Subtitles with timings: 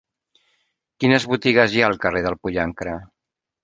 [1.05, 3.01] Quines botigues hi ha al carrer del Pollancre?